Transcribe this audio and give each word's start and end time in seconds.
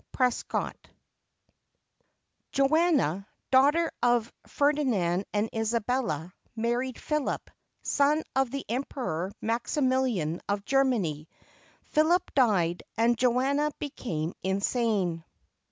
PRESCOTT 0.13 0.89
[Joanna, 2.51 3.27
daughter 3.51 3.91
of 4.01 4.33
Ferdinand 4.47 5.25
and 5.31 5.47
Isabella, 5.55 6.33
married 6.55 6.99
Philip, 6.99 7.51
son 7.83 8.23
of 8.35 8.49
the 8.49 8.65
Emperor 8.67 9.31
Maximilian 9.41 10.41
of 10.49 10.65
Germany. 10.65 11.29
Philip 11.83 12.33
died 12.33 12.81
and 12.97 13.15
Joanna 13.15 13.69
became 13.77 14.33
insane. 14.41 15.23